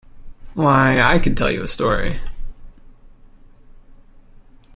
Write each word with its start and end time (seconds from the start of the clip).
Why, 0.55 0.99
I 0.99 1.19
could 1.19 1.37
tell 1.37 1.51
you 1.51 1.61
a 1.61 1.67
story. 1.67 2.19